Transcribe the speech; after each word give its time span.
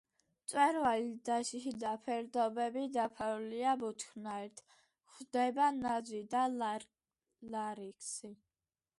მწვერვალი 0.43 1.09
და 1.27 1.33
შიდა 1.49 1.89
ფერდობები 2.05 2.85
დაფარულია 2.95 3.73
ბუჩქნარით, 3.83 4.63
გვხვდება 4.71 5.67
ნაძვი 5.81 6.23
და 6.31 6.47
ლარიქსი. 7.59 8.33